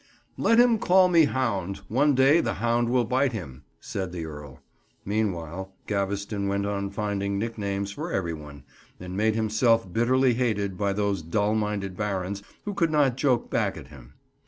"Let 0.35 0.59
him 0.59 0.79
call 0.79 1.09
me 1.09 1.25
hound: 1.25 1.81
one 1.87 2.15
day 2.15 2.41
the 2.41 2.55
hound 2.55 2.89
will 2.89 3.05
bite 3.05 3.33
him," 3.33 3.65
said 3.79 4.11
the 4.11 4.25
Earl. 4.25 4.59
Meanwhile, 5.05 5.73
Gaveston 5.85 6.47
went 6.47 6.65
on 6.65 6.89
finding 6.89 7.37
nicknames 7.37 7.91
for 7.91 8.11
every 8.11 8.33
one, 8.33 8.63
and 8.99 9.15
made 9.15 9.35
himself 9.35 9.93
bitterly 9.93 10.33
hated 10.33 10.75
by 10.75 10.91
those 10.93 11.21
dull 11.21 11.53
minded 11.53 11.95
barons 11.95 12.41
who 12.65 12.73
could 12.73 12.89
not 12.89 13.15
joke 13.15 13.51
back 13.51 13.77
at 13.77 13.89
him. 13.89 14.15